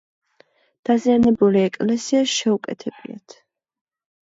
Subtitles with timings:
[0.91, 3.41] დაზიანებული ეკლესია შეუკეთებიათ.